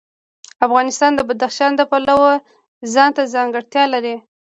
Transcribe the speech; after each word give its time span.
افغانستان 0.65 1.11
د 1.15 1.21
بدخشان 1.29 1.71
د 1.75 1.81
پلوه 1.91 2.31
ځانته 2.93 3.21
ځانګړتیا 3.33 3.83
لري. 3.93 4.15